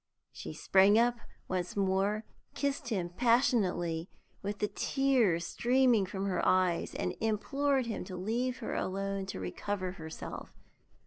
[0.31, 2.23] She sprang up once more,
[2.55, 4.09] kissed him passionately,
[4.41, 9.39] with the tears streaming from her eyes, and implored him to leave her alone to
[9.39, 10.55] recover herself.